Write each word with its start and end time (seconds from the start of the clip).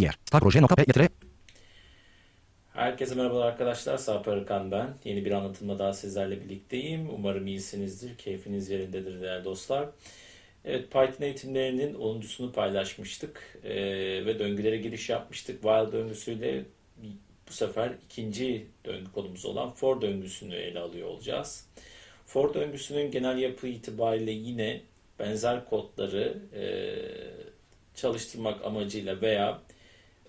Rosier. 0.00 0.14
Star 0.24 0.40
proje 0.40 0.60
nokta 0.60 0.76
p 0.76 0.84
getire. 0.84 1.08
Herkese 2.72 3.14
merhabalar 3.14 3.46
arkadaşlar. 3.46 3.98
Sarp 3.98 4.28
Arıkan 4.28 4.70
ben. 4.70 4.94
Yeni 5.04 5.24
bir 5.24 5.30
anlatımla 5.30 5.78
daha 5.78 5.92
sizlerle 5.92 6.40
birlikteyim. 6.40 7.10
Umarım 7.14 7.46
iyisinizdir. 7.46 8.18
Keyfiniz 8.18 8.70
yerindedir 8.70 9.20
değerli 9.20 9.44
dostlar. 9.44 9.88
Evet 10.64 10.92
Python 10.92 11.24
eğitimlerinin 11.24 11.94
10.sunu 11.94 12.52
paylaşmıştık. 12.52 13.58
Ee, 13.64 13.74
ve 14.26 14.38
döngülere 14.38 14.76
giriş 14.76 15.08
yapmıştık. 15.08 15.62
While 15.62 15.92
döngüsüyle 15.92 16.64
bu 17.48 17.52
sefer 17.52 17.92
ikinci 18.04 18.66
döngü 18.84 19.12
konumuz 19.12 19.44
olan 19.44 19.70
for 19.70 20.00
döngüsünü 20.00 20.54
ele 20.54 20.78
alıyor 20.78 21.08
olacağız. 21.08 21.66
For 22.26 22.54
döngüsünün 22.54 23.10
genel 23.10 23.38
yapı 23.38 23.66
itibariyle 23.66 24.30
yine 24.30 24.80
benzer 25.18 25.64
kodları 25.64 26.38
e, 26.54 26.64
çalıştırmak 27.94 28.64
amacıyla 28.64 29.20
veya 29.20 29.60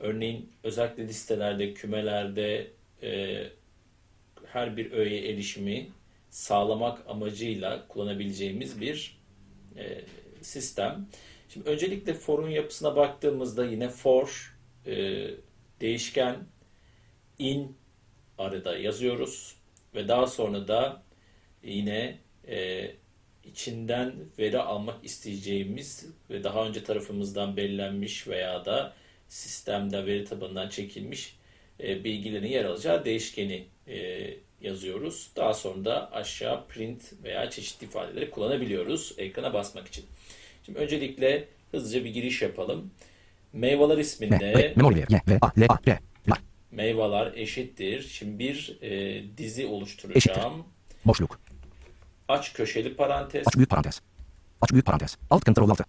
örneğin 0.01 0.49
özellikle 0.63 1.07
listelerde, 1.07 1.73
kümelerde 1.73 2.71
e, 3.03 3.43
her 4.45 4.77
bir 4.77 4.91
öğeye 4.91 5.31
erişimi 5.31 5.89
sağlamak 6.29 7.09
amacıyla 7.09 7.87
kullanabileceğimiz 7.87 8.81
bir 8.81 9.21
e, 9.77 10.01
sistem. 10.41 11.07
Şimdi 11.49 11.69
öncelikle 11.69 12.13
for'un 12.13 12.49
yapısına 12.49 12.95
baktığımızda 12.95 13.65
yine 13.65 13.89
for 13.89 14.55
e, 14.85 15.27
değişken 15.81 16.37
in 17.39 17.77
arada 18.37 18.77
yazıyoruz 18.77 19.55
ve 19.95 20.07
daha 20.07 20.27
sonra 20.27 20.67
da 20.67 21.03
yine 21.63 22.17
e, 22.47 22.91
içinden 23.43 24.13
veri 24.39 24.59
almak 24.59 25.05
isteyeceğimiz 25.05 26.05
ve 26.29 26.43
daha 26.43 26.67
önce 26.67 26.83
tarafımızdan 26.83 27.57
belirlenmiş 27.57 28.27
veya 28.27 28.65
da 28.65 28.93
sistemde 29.31 30.05
veri 30.05 30.25
tabanından 30.25 30.69
çekilmiş 30.69 31.35
e, 31.79 32.03
bilgilerin 32.03 32.47
yer 32.47 32.65
alacağı 32.65 33.05
değişkeni 33.05 33.65
e, 33.87 34.27
yazıyoruz. 34.61 35.29
Daha 35.35 35.53
sonra 35.53 35.85
da 35.85 36.11
aşağı 36.11 36.67
print 36.67 37.13
veya 37.23 37.49
çeşitli 37.49 37.85
ifadeleri 37.85 38.29
kullanabiliyoruz 38.29 39.15
ekrana 39.17 39.53
basmak 39.53 39.87
için. 39.87 40.05
Şimdi 40.65 40.79
öncelikle 40.79 41.47
hızlıca 41.71 42.03
bir 42.03 42.09
giriş 42.09 42.41
yapalım. 42.41 42.91
Meyveler 43.53 43.97
isminde 43.97 44.73
meyveler 46.71 47.33
eşittir. 47.35 48.01
Şimdi 48.01 48.39
bir 48.39 48.77
e, 48.81 49.23
dizi 49.37 49.65
oluşturacağım. 49.65 50.65
Boşluk. 51.05 51.39
Aç 52.27 52.53
köşeli 52.53 52.95
parantez. 52.95 53.47
Aç 53.47 53.55
büyük 53.55 53.69
parantez. 53.69 54.01
Aç 54.61 54.71
büyük 54.71 54.85
parantez. 54.85 55.17
Alt 55.29 55.45
Ctrl 55.45 55.69
altı. 55.69 55.83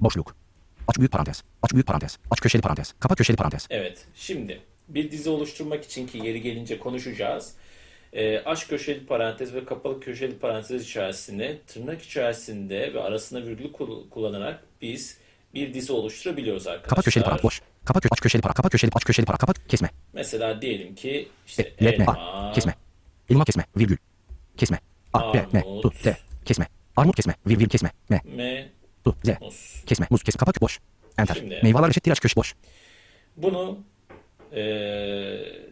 Boşluk. 0.00 0.36
Aç 0.88 0.98
büyük 0.98 1.12
parantez. 1.12 1.44
Aç 1.62 1.72
büyük 1.72 1.86
parantez. 1.86 2.18
Aç 2.30 2.40
köşeli 2.40 2.62
parantez. 2.62 2.94
Kapa 3.00 3.14
köşeli 3.14 3.36
parantez. 3.36 3.66
Evet. 3.70 4.06
Şimdi 4.14 4.60
bir 4.88 5.10
dizi 5.10 5.30
oluşturmak 5.30 5.84
için 5.84 6.06
ki 6.06 6.18
yeri 6.18 6.42
gelince 6.42 6.78
konuşacağız. 6.78 7.52
E, 8.12 8.38
aç 8.38 8.68
köşeli 8.68 9.06
parantez 9.06 9.54
ve 9.54 9.64
kapalı 9.64 10.00
köşeli 10.00 10.38
parantez 10.38 10.82
içerisinde 10.82 11.58
tırnak 11.66 12.02
içerisinde 12.02 12.94
ve 12.94 13.00
arasında 13.02 13.46
virgül 13.46 13.72
kul- 13.72 14.10
kullanarak 14.10 14.64
biz 14.82 15.18
bir 15.54 15.74
dizi 15.74 15.92
oluşturabiliyoruz 15.92 16.66
arkadaşlar. 16.66 16.88
Kapa 16.90 17.02
köşeli 17.02 17.24
parantez. 17.24 17.44
Boş. 17.44 17.62
Kapa 17.84 18.00
kö 18.00 18.08
aç 18.12 18.20
köşeli 18.20 18.42
para. 18.42 18.52
Kapa 18.52 18.68
köşeli 18.68 18.90
aç 18.94 19.04
köşeli 19.04 19.26
para. 19.26 19.36
Kapat 19.36 19.68
kesme. 19.68 19.90
Mesela 20.12 20.62
diyelim 20.62 20.94
ki 20.94 21.28
işte 21.46 21.62
E, 21.78 21.86
elma, 21.88 22.12
A. 22.12 22.52
Kesme. 22.52 22.74
Elma 23.30 23.44
kesme. 23.44 23.64
Virgül. 23.76 23.96
Kesme. 24.56 24.78
A, 25.12 25.34
R, 25.34 25.46
M. 25.52 25.62
Tu, 25.82 25.90
T. 26.02 26.16
Kesme. 26.44 26.66
Armut 26.96 27.16
kesme. 27.16 27.34
Virgül 27.46 27.68
kesme. 27.68 27.90
M, 28.08 28.20
M, 28.36 28.68
Tu, 29.04 29.14
Z. 29.24 29.28
Kesme. 29.86 30.06
Muz 30.10 30.22
kesme. 30.22 30.38
Kapat 30.38 30.60
boş. 30.60 30.80
Enter. 31.18 31.34
Şimdi- 31.34 31.60
Meyveler 31.62 31.88
eşittir 31.88 32.10
aç 32.10 32.20
köşe 32.20 32.36
boş. 32.36 32.54
Bunu 33.36 33.78
e, 34.52 34.62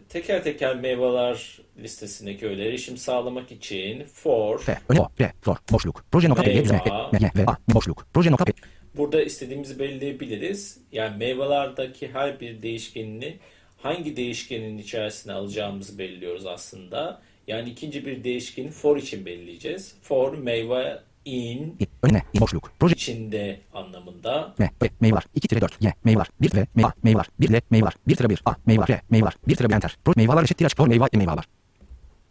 teker 0.09 0.43
teker 0.43 0.75
meyveler 0.75 1.59
listesindeki 1.77 2.47
öyle 2.47 2.67
erişim 2.67 2.97
sağlamak 2.97 3.51
için 3.51 4.03
for 4.03 4.59
F. 4.59 4.77
Öne 4.89 4.99
o. 4.99 5.07
R. 5.21 5.31
For. 5.41 5.55
Boşluk. 5.71 6.05
Proje 6.11 6.29
nokta 6.29 6.43
P. 6.43 6.53
Meyva. 6.53 7.09
E, 7.13 7.17
Y, 7.23 7.31
V, 7.35 7.43
A. 7.47 7.57
Boşluk. 7.73 8.05
Proje 8.13 8.31
nokta 8.31 8.45
P. 8.45 8.51
Burada 8.97 9.21
istediğimizi 9.21 9.79
belirleyebiliriz. 9.79 10.77
Yani 10.91 11.17
meyvelerdeki 11.17 12.07
her 12.13 12.39
bir 12.39 12.61
değişkenini 12.61 13.37
hangi 13.77 14.15
değişkenin 14.17 14.77
içerisine 14.77 15.33
alacağımızı 15.33 15.97
belirliyoruz 15.97 16.45
aslında. 16.45 17.21
Yani 17.47 17.69
ikinci 17.69 18.05
bir 18.05 18.23
değişkeni 18.23 18.71
for 18.71 18.97
için 18.97 19.25
belirleyeceğiz. 19.25 19.95
For 20.01 20.33
meyve 20.37 20.99
in. 21.25 21.77
Önüne. 22.03 22.23
Boşluk. 22.39 22.71
Proje. 22.79 22.93
İçinde 22.95 23.59
anlamında. 23.73 24.53
M, 24.59 24.65
E, 24.83 24.89
meyveler, 24.99 25.23
2 25.35 25.47
tire 25.47 25.61
4, 25.61 25.81
Y, 25.81 25.93
meyveler, 26.03 26.27
1 26.41 26.53
V, 26.55 26.67
M, 26.75 26.83
A, 26.85 26.93
meyveler, 27.03 27.25
1 27.39 27.53
L, 27.53 27.61
meyveler, 27.69 27.93
1 28.07 28.15
tire 28.15 28.29
1, 28.29 28.41
A, 28.45 28.51
meyveler, 28.65 28.87
R, 28.89 29.01
meyveler, 29.09 29.33
1 29.47 29.55
tire 29.55 29.69
1, 29.69 29.73
enter. 29.73 29.97
Pro, 30.05 30.13
meyveler 30.15 30.43
eşittir 30.43 30.65
aç, 30.65 30.75
pro, 30.75 30.85
meyve, 30.85 31.05
E, 31.13 31.17
meyveler. 31.17 31.43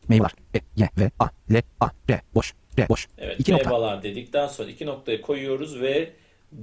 Meyveler, 0.08 0.30
E, 0.54 0.58
Y, 0.76 0.88
V, 0.98 1.10
A, 1.18 1.26
L, 1.50 1.62
A, 1.80 1.86
R, 2.10 2.20
boş, 2.34 2.54
R, 2.78 2.88
boş. 2.88 3.08
Evet 3.18 3.40
2 3.40 3.52
nokta. 3.52 3.70
meyveler 3.70 4.02
dedikten 4.02 4.46
sonra 4.46 4.70
iki 4.70 4.86
noktayı 4.86 5.20
koyuyoruz 5.22 5.80
ve 5.80 6.10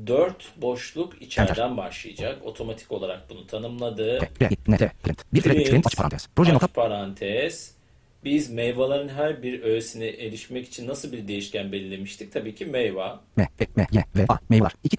dört 0.07 0.61
boşluk 0.61 1.21
içeriden 1.21 1.77
başlayacak. 1.77 2.45
Otomatik 2.45 2.91
olarak 2.91 3.29
bunu 3.29 3.47
tanımladı. 3.47 4.19
P, 4.39 4.45
I, 4.45 4.57
N, 4.67 4.77
T, 4.77 4.91
print. 5.03 5.25
1 5.33 5.41
tire 5.41 5.53
3, 5.53 5.69
print, 5.69 5.87
aç 5.87 5.97
parantez. 5.97 6.27
Proje 6.35 6.49
aç 6.49 6.53
nokta, 6.53 6.67
parantez. 6.67 7.76
Biz 8.27 8.49
meyvelerin 8.49 9.07
her 9.09 9.43
bir 9.43 9.61
öğesine 9.63 10.07
erişmek 10.07 10.67
için 10.67 10.87
nasıl 10.87 11.11
bir 11.11 11.27
değişken 11.27 11.71
belirlemiştik? 11.71 12.31
Tabii 12.33 12.55
ki 12.55 12.65
meyve. 12.65 13.03
M, 13.35 13.47
E, 13.59 13.65
M, 13.75 13.87
Y, 13.91 14.03
V, 14.15 14.25
A, 14.29 14.37
meyveler, 14.49 14.71
2 14.83 14.97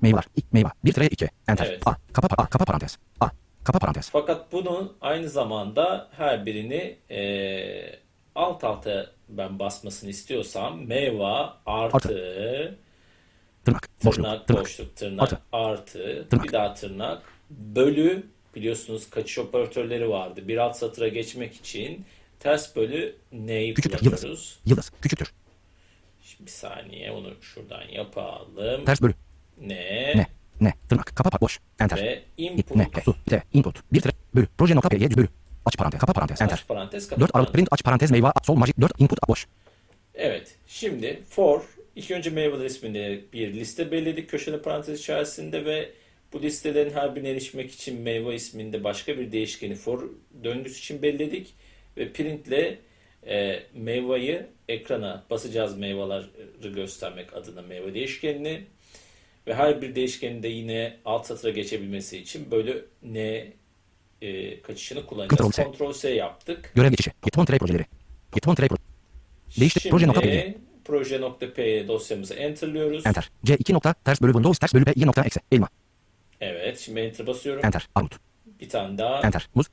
meyveler, 0.00 0.24
İ, 0.36 0.40
meyve, 0.52 0.68
1 0.84 0.92
tire 0.92 1.06
2, 1.06 1.28
enter. 1.48 1.66
Evet. 1.66 1.82
A, 1.86 1.96
kapa, 2.12 2.26
pa- 2.26 2.42
A, 2.42 2.46
kapa 2.46 2.64
parantez. 2.64 2.98
A, 3.20 3.26
kapa 3.64 3.78
parantez. 3.78 4.10
Fakat 4.10 4.52
bunun 4.52 4.96
aynı 5.00 5.28
zamanda 5.28 6.08
her 6.16 6.46
birini 6.46 6.96
eee, 7.10 7.98
alt 8.34 8.64
alta 8.64 9.06
ben 9.28 9.58
basmasını 9.58 10.10
istiyorsam 10.10 10.86
meyve 10.86 11.24
artı 11.66 12.08
Tırnak, 13.64 13.88
boşluk, 14.04 14.14
tırnak 14.24 14.46
tırnak. 14.46 14.62
boşluk 14.62 14.96
tırnak 14.96 15.22
Artı. 15.32 15.38
artı 15.52 16.26
Tırnak. 16.30 16.46
bir 16.46 16.52
daha 16.52 16.74
tırnak 16.74 17.22
bölü 17.50 18.22
biliyorsunuz 18.54 19.10
kaçış 19.10 19.38
operatörleri 19.38 20.08
vardı. 20.10 20.48
Bir 20.48 20.56
alt 20.56 20.76
satıra 20.76 21.08
geçmek 21.08 21.54
için 21.54 22.04
ters 22.40 22.76
bölü 22.76 23.16
neyi 23.32 23.74
Küçüktür, 23.74 23.98
kullanıyoruz? 23.98 24.58
Yıldız, 24.66 24.92
küçüktür. 25.02 25.32
Şimdi 26.22 26.46
bir 26.46 26.50
saniye 26.52 27.10
onu 27.10 27.34
şuradan 27.40 27.82
yapalım. 27.88 28.84
Ters 28.84 29.02
bölü. 29.02 29.14
Ne? 29.60 30.12
Ne, 30.16 30.26
ne, 30.60 30.74
tırnak, 30.88 31.16
kapa, 31.16 31.28
pa- 31.28 31.40
boş, 31.40 31.60
enter. 31.80 31.98
Ve 32.02 32.22
input 32.36 32.76
ne, 32.76 32.88
su, 33.04 33.16
T, 33.30 33.42
input, 33.52 33.92
1 33.92 34.00
tire, 34.00 34.12
bölü. 34.34 34.46
Proje 34.58 34.74
nokta 34.76 34.88
P, 34.88 34.96
Y, 34.96 35.16
bölü. 35.16 35.28
Aç 35.64 35.76
parantez, 35.76 36.00
kapa 36.00 36.12
parantez, 36.12 36.40
enter. 36.42 36.54
aç 36.54 36.68
parantez 36.68 37.08
kapat 37.08 37.20
4 37.20 37.36
Aralık 37.36 37.52
print 37.52 37.68
aç 37.70 37.84
parantez 37.84 38.10
meyve 38.10 38.26
sol 38.44 38.54
majik 38.54 38.80
4 38.80 39.00
input 39.00 39.28
boş. 39.28 39.46
Evet. 40.14 40.54
Şimdi 40.66 41.22
for 41.28 41.62
ilk 41.96 42.10
önce 42.10 42.30
meyveler 42.30 42.64
isminde 42.64 43.20
bir 43.32 43.52
liste 43.52 43.90
belirledik 43.92 44.30
köşeli 44.30 44.62
parantez 44.62 45.00
içerisinde 45.00 45.64
ve 45.64 45.90
bu 46.32 46.42
listelerin 46.42 46.94
her 46.94 47.16
birine 47.16 47.28
erişmek 47.28 47.72
için 47.72 48.00
meyve 48.00 48.34
isminde 48.34 48.84
başka 48.84 49.18
bir 49.18 49.32
değişkeni 49.32 49.74
for 49.74 50.02
döngüsü 50.44 50.78
için 50.78 51.02
belirledik 51.02 51.54
ve 51.96 52.12
printle 52.12 52.78
e, 53.26 53.62
meyveyi 53.74 54.42
ekrana 54.68 55.24
basacağız 55.30 55.78
meyveleri 55.78 56.26
göstermek 56.74 57.34
adına 57.36 57.62
meyve 57.62 57.94
değişkenini 57.94 58.64
ve 59.46 59.54
her 59.54 59.82
bir 59.82 59.94
değişkenin 59.94 60.42
de 60.42 60.48
yine 60.48 60.96
alt 61.04 61.26
satıra 61.26 61.50
geçebilmesi 61.50 62.18
için 62.18 62.50
böyle 62.50 62.76
ne 63.02 63.52
e, 64.22 64.60
kaçışını 64.62 65.06
kullanacağız. 65.06 65.52
Ctrl 65.52 65.92
C 65.92 66.08
yaptık. 66.08 66.72
Görev 66.74 66.90
geçişi. 66.90 67.12
Gitmon 67.24 67.44
tray 67.44 67.58
projeleri. 67.58 67.84
Gitmon 68.34 68.54
tray 68.54 68.68
pro- 68.68 68.78
Değiştir, 69.60 69.90
proje 69.90 70.06
nokta 70.06 70.20
P'ye. 70.20 70.54
proje.p 70.84 71.88
dosyamızı 71.88 72.34
enterlıyoruz. 72.34 73.06
Enter. 73.06 73.30
C2 73.44 73.74
nokta 73.74 73.94
ters 73.94 74.22
bölü 74.22 74.32
Windows 74.32 74.58
ters 74.58 74.74
bölü 74.74 74.84
P 74.84 74.92
2 74.92 75.06
nokta 75.06 75.24
eksi. 75.24 75.40
Elma. 75.52 75.68
Evet 76.40 76.78
şimdi 76.78 77.00
enter 77.00 77.26
basıyorum. 77.26 77.64
Enter. 77.66 77.88
Armut. 77.94 78.16
Bir 78.60 78.68
tane 78.68 78.98
daha 78.98 79.20
Enter. 79.20 79.48
Muz. 79.54 79.66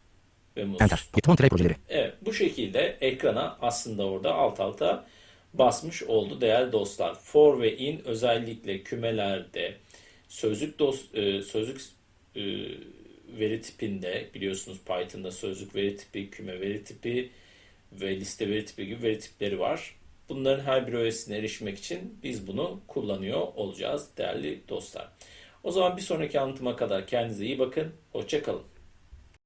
Ve 0.58 0.66
muz. 0.66 0.82
Enter. 0.82 1.04
Gitmon 1.16 1.36
tray 1.36 1.50
projeleri. 1.50 1.76
Evet 1.90 2.14
bu 2.22 2.34
şekilde 2.34 2.98
ekrana 3.02 3.58
aslında 3.62 4.06
orada 4.06 4.34
alt 4.34 4.60
alta 4.60 5.06
basmış 5.54 6.04
oldu 6.04 6.42
değerli 6.42 6.72
dostlar. 6.72 7.16
For 7.16 7.62
ve 7.62 7.78
in 7.78 8.02
özellikle 8.06 8.84
kümelerde 8.84 9.74
sözlük 10.28 10.80
dos, 10.80 11.02
e, 11.14 11.42
sözlük 11.42 11.82
e, 12.36 12.42
veri 13.40 13.62
tipinde 13.62 14.30
biliyorsunuz 14.34 14.80
Python'da 14.86 15.32
sözlük 15.32 15.76
veri 15.76 15.98
tipi, 15.98 16.30
küme 16.30 16.62
veri 16.62 16.84
tipi 16.84 17.30
ve 17.92 18.16
liste 18.16 18.50
veri 18.50 18.66
tipi 18.66 18.88
gibi 18.88 19.04
veri 19.04 19.20
tipleri 19.20 19.60
var. 19.60 19.96
Bunların 20.30 20.64
her 20.64 20.88
bir 20.88 20.94
öğesine 20.94 21.38
erişmek 21.38 21.80
için 21.80 22.20
biz 22.24 22.48
bunu 22.48 22.80
kullanıyor 22.88 23.48
olacağız 23.56 24.10
değerli 24.18 24.62
dostlar. 24.70 25.10
O 25.64 25.72
zaman 25.72 25.98
bir 25.98 26.02
sonraki 26.02 26.40
anlatıma 26.40 26.76
kadar 26.76 27.08
kendinize 27.08 27.46
iyi 27.46 27.60
bakın. 27.60 27.94
Hoşçakalın. 28.12 28.73